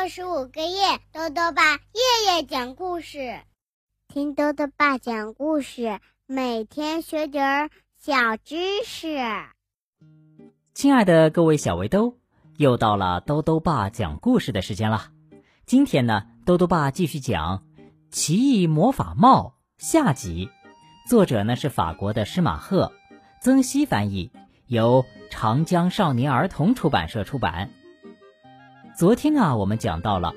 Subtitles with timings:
[0.00, 3.38] 六十五个夜，豆豆爸夜夜讲故事，
[4.08, 9.18] 听豆豆爸讲故事，每天学点儿小知识。
[10.72, 12.16] 亲爱的各位小围兜，
[12.56, 15.10] 又到了豆豆爸讲故事的时间了。
[15.66, 17.58] 今天呢，豆豆爸继续讲
[18.10, 20.48] 《奇异魔法帽》下集，
[21.10, 22.90] 作者呢是法国的施马赫，
[23.42, 24.32] 曾希翻译，
[24.66, 27.70] 由长江少年儿童出版社出版。
[29.00, 30.34] 昨天啊，我们讲到了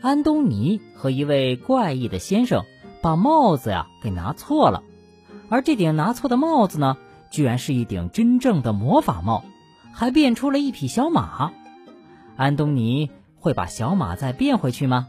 [0.00, 2.64] 安东尼和一位怪异的先生
[3.00, 4.82] 把帽子呀给拿错了，
[5.48, 6.96] 而这顶拿错的帽子呢，
[7.30, 9.44] 居然是一顶真正的魔法帽，
[9.92, 11.52] 还变出了一匹小马。
[12.34, 15.06] 安东尼会把小马再变回去吗？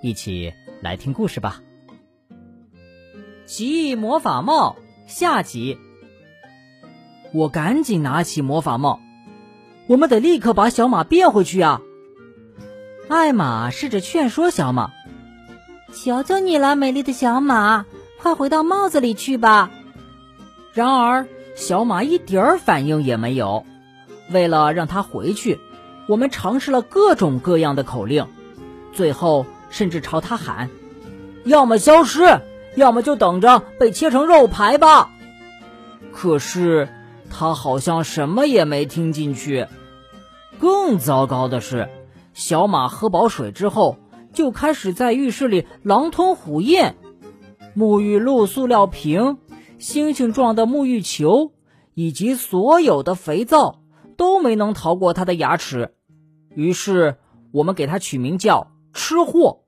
[0.00, 1.60] 一起来听故事吧。
[3.44, 5.76] 奇异魔法帽下集。
[7.34, 9.00] 我赶紧拿起魔法帽，
[9.86, 11.82] 我们得立刻把小马变回去呀！
[13.08, 14.90] 艾玛试着劝说小马
[15.92, 17.84] ：“求求你了，美丽的小马，
[18.18, 19.70] 快回到帽子里去吧。”
[20.72, 23.66] 然而，小马一点儿反应也没有。
[24.30, 25.60] 为了让它回去，
[26.06, 28.26] 我们尝试了各种各样的口令，
[28.92, 30.70] 最后甚至朝它喊
[31.44, 32.40] ：“要么消失，
[32.76, 35.10] 要么就等着被切成肉排吧。”
[36.14, 36.88] 可是，
[37.28, 39.66] 它好像什么也没听进去。
[40.58, 41.88] 更糟糕的是。
[42.34, 43.98] 小马喝饱水之后，
[44.32, 46.96] 就开始在浴室里狼吞虎咽。
[47.76, 49.38] 沐浴露、塑料瓶、
[49.78, 51.52] 星星状的沐浴球，
[51.94, 53.80] 以及所有的肥皂
[54.16, 55.94] 都没能逃过他的牙齿。
[56.54, 57.16] 于是，
[57.50, 59.60] 我们给他取名叫“吃货”。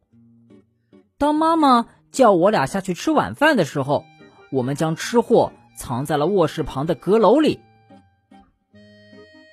[1.17, 4.05] 当妈妈叫我俩下去吃晚饭的时候，
[4.53, 7.61] 我们将吃货藏在了卧室旁的阁楼里。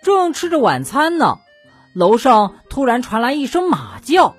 [0.04, 1.38] 正吃着晚餐呢。
[1.94, 4.38] 楼上突然传来一声马叫，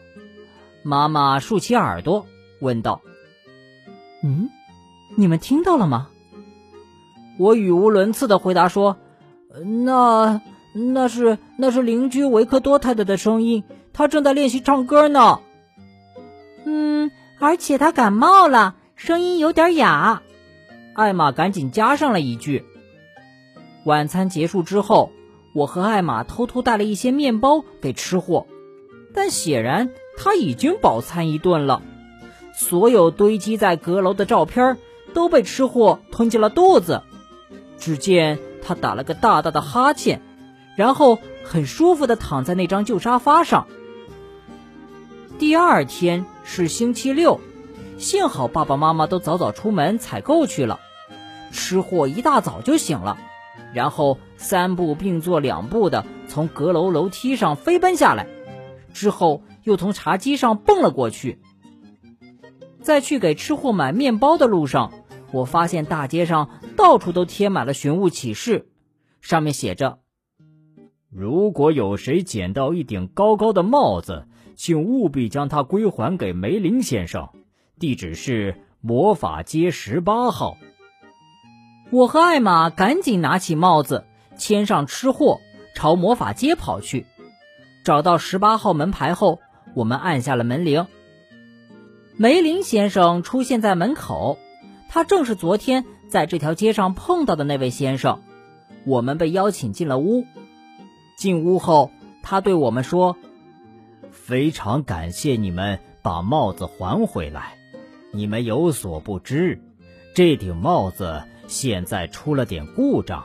[0.83, 2.25] 妈妈竖起耳朵
[2.63, 3.03] 问道
[4.25, 4.49] ：“嗯，
[5.19, 6.09] 你们听到了吗？”
[7.39, 8.97] 我语无伦次的回答说
[9.85, 10.41] ：“那
[10.73, 15.41] 那是那是邻居维克多太太的声音，她正在练习唱歌呢。
[16.65, 20.23] ”“嗯，而且她感冒了，声音有点哑。”
[20.97, 22.65] 艾玛赶紧加上了一句。
[23.85, 25.13] 晚餐结束之后。
[25.53, 28.47] 我和艾玛偷偷带了一些面包给吃货，
[29.15, 31.83] 但显然他已经饱餐一顿了。
[32.55, 34.79] 所有堆积在阁楼的照片
[35.15, 37.03] 都被吃货吞进了肚子。
[37.79, 40.23] 只见他打了个大大的哈欠，
[40.77, 43.67] 然后很舒服地躺在那张旧沙发上。
[45.39, 47.41] 第二天是星期六，
[47.99, 50.79] 幸好爸爸妈妈都早早出门采购去了。
[51.51, 53.19] 吃货一大早就醒了。
[53.73, 58.27] 然后三步并作两步的从阁楼楼梯上飞奔下来，
[58.93, 61.39] 之后又从茶几上蹦了过去。
[62.81, 64.93] 在去给吃货买面包的路上，
[65.33, 68.69] 我发现大街上到处都贴满了寻物启事，
[69.21, 70.01] 上面写着
[71.09, 74.27] ：“如果有谁捡到一顶高高的帽子，
[74.57, 77.29] 请务必将它归还给梅林先生，
[77.79, 80.57] 地址是魔法街十八号。”
[81.93, 84.07] 我和艾玛赶紧拿起帽子，
[84.39, 85.43] 牵上吃货，
[85.75, 87.05] 朝魔法街跑去。
[87.85, 89.41] 找到十八号门牌后，
[89.75, 90.87] 我们按下了门铃。
[92.17, 94.39] 梅林先生出现在门口，
[94.89, 98.23] 他正是昨天在这条街上碰到的那位先生。
[98.87, 100.25] 我们被邀请进了屋。
[101.19, 101.91] 进屋后，
[102.23, 103.19] 他对我们说
[104.11, 107.59] ：“非常感谢你们把帽子还回来。
[108.13, 109.61] 你们有所不知，
[110.15, 113.25] 这顶帽子……”现在出了点故障，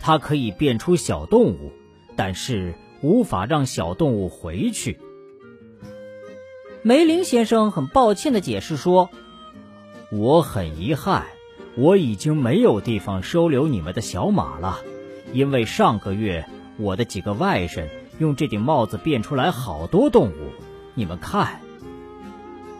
[0.00, 1.72] 它可以变出小动物，
[2.16, 4.98] 但是无法让小动物回去。
[6.82, 9.10] 梅林先生很抱歉的解释说
[10.10, 11.26] ：“我很遗憾，
[11.76, 14.78] 我已经没有地方收留你们的小马了，
[15.32, 16.46] 因为上个月
[16.78, 17.86] 我的几个外甥
[18.18, 20.50] 用这顶帽子变出来好多动物。
[20.94, 21.60] 你们看，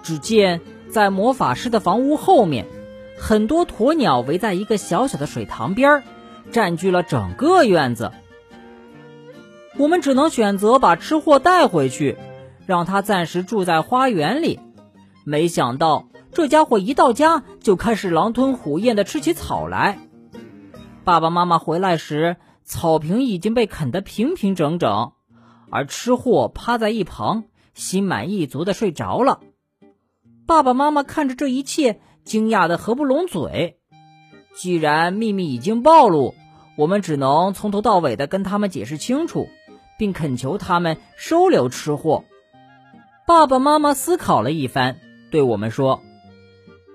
[0.03, 2.67] 只见在魔法师的房屋后面。”
[3.21, 6.03] 很多鸵鸟围在一个小小的水塘边儿，
[6.51, 8.13] 占据了整个院子。
[9.77, 12.17] 我们只能选择把吃货带回去，
[12.67, 14.59] 让他暂时住在花园里。
[15.25, 19.99] 没想到这家伙一到家就开始狼吞虎咽地吃起草来。
[21.05, 25.13] 爸爸妈妈回来时，草坪已经被啃得平平整整，
[25.71, 27.45] 而吃货趴在一旁，
[27.75, 29.41] 心满意足地睡着了。
[30.47, 32.01] 爸爸妈妈看着这一切。
[32.31, 33.77] 惊讶的合不拢嘴。
[34.55, 36.37] 既然秘密已经暴露，
[36.77, 39.49] 我们只能从头到尾的跟他们解释清楚，
[39.99, 42.23] 并恳求他们收留吃货。
[43.27, 44.95] 爸爸妈妈思考了一番，
[45.33, 46.03] 对我们说：“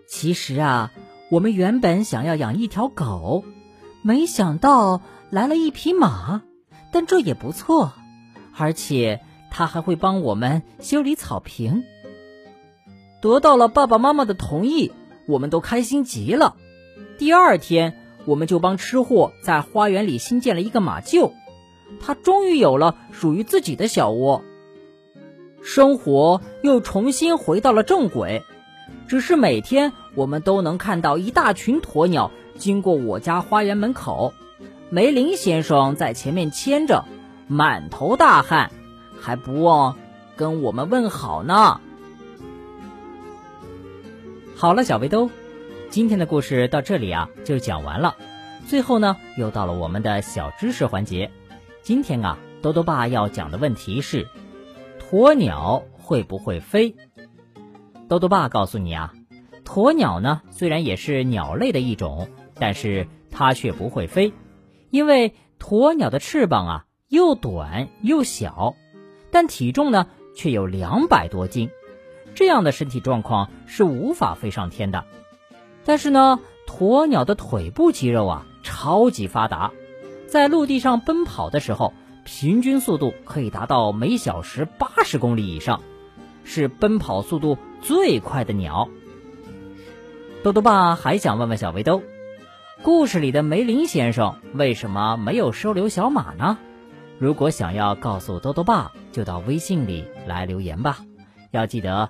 [0.08, 0.94] 其实啊，
[1.30, 3.44] 我们原本想要养一条狗，
[4.04, 6.44] 没想到来了一匹马，
[6.94, 7.92] 但这也不错，
[8.58, 9.20] 而且
[9.52, 11.84] 它还会帮我们修理草坪。”
[13.22, 14.94] 得到了爸爸妈妈的同意，
[15.28, 16.56] 我们都开心极了。
[17.18, 21.32] 第二天，我们就帮吃货在花园里新建了一个马厩，
[22.00, 24.44] 它终于有了属于自己的小窝。
[25.62, 28.44] 生活又重新回到了正轨，
[29.08, 34.34] 只是每天我们都能看到一大群鸵鸟经过我家花园门口，
[34.90, 37.06] 梅林先生在前面牵着，
[37.48, 38.72] 满头大汗，
[39.20, 39.98] 还不忘
[40.36, 41.82] 跟我们问好呢。
[44.58, 45.30] 好了，小围兜，
[45.90, 48.16] 今天的故事到这里啊就讲完了。
[48.66, 51.30] 最后呢，又到了我们的小知识环节。
[51.82, 54.26] 今天啊，兜兜爸要讲的问题是。
[55.12, 56.96] 鸵鸟会不会飞？
[58.08, 59.14] 豆豆爸告诉你啊，
[59.66, 64.32] 鸵鸟呢虽然也是鸟类的一种，但是它却不会飞，
[64.90, 68.74] 因为鸵鸟的翅膀啊又短又小，
[69.32, 71.70] 但体重呢却有两百多斤，
[72.36, 75.06] 这样的身体状况是无法飞上天的。
[75.86, 79.72] 但是呢，鸵鸟的腿部肌肉啊超级发达，
[80.28, 81.94] 在陆地上奔跑的时候。
[82.28, 85.84] 平均速度可以达到每小时八十公里以上，
[86.44, 88.90] 是奔跑速度最快的鸟。
[90.42, 92.02] 豆豆爸还想问问小围兜，
[92.82, 96.58] 故事里的梅林先生为什么没有收留小马呢？
[97.20, 101.02] 如果想要告诉豆豆爸，就到微信里来留言吧。
[101.52, 102.10] 要记得